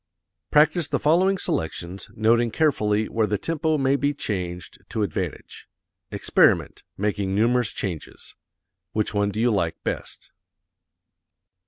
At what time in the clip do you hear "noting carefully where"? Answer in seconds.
2.15-3.27